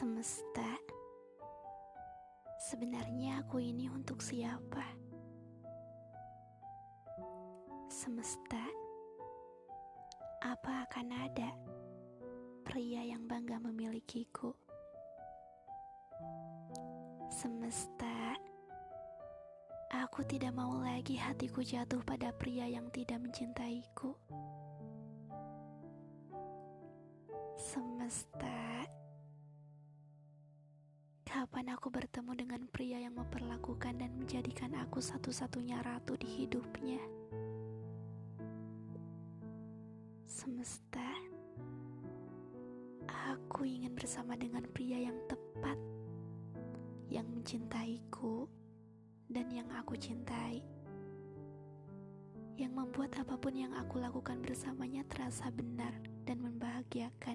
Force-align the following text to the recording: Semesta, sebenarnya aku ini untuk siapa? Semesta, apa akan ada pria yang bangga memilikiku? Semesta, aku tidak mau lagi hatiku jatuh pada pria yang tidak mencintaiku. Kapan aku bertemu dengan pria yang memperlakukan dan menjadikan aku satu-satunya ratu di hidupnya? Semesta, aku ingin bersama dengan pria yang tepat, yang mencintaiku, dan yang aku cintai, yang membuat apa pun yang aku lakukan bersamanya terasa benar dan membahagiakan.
Semesta, 0.00 0.80
sebenarnya 2.56 3.44
aku 3.44 3.60
ini 3.60 3.84
untuk 3.92 4.24
siapa? 4.24 4.80
Semesta, 7.92 8.64
apa 10.40 10.88
akan 10.88 11.04
ada 11.04 11.52
pria 12.64 13.12
yang 13.12 13.28
bangga 13.28 13.60
memilikiku? 13.60 14.56
Semesta, 17.28 18.40
aku 19.92 20.24
tidak 20.24 20.56
mau 20.56 20.80
lagi 20.80 21.20
hatiku 21.20 21.60
jatuh 21.60 22.00
pada 22.08 22.32
pria 22.32 22.64
yang 22.64 22.88
tidak 22.88 23.20
mencintaiku. 23.20 24.16
Kapan 31.50 31.74
aku 31.74 31.90
bertemu 31.90 32.32
dengan 32.38 32.62
pria 32.70 33.02
yang 33.02 33.18
memperlakukan 33.18 33.98
dan 33.98 34.14
menjadikan 34.14 34.70
aku 34.86 35.02
satu-satunya 35.02 35.82
ratu 35.82 36.14
di 36.14 36.46
hidupnya? 36.46 37.02
Semesta, 40.30 41.10
aku 43.10 43.66
ingin 43.66 43.90
bersama 43.98 44.38
dengan 44.38 44.62
pria 44.70 45.10
yang 45.10 45.18
tepat, 45.26 45.74
yang 47.10 47.26
mencintaiku, 47.26 48.46
dan 49.26 49.50
yang 49.50 49.66
aku 49.74 49.98
cintai, 49.98 50.62
yang 52.62 52.78
membuat 52.78 53.10
apa 53.18 53.34
pun 53.34 53.58
yang 53.58 53.74
aku 53.74 53.98
lakukan 53.98 54.38
bersamanya 54.38 55.02
terasa 55.10 55.50
benar 55.50 55.98
dan 56.22 56.46
membahagiakan. 56.46 57.34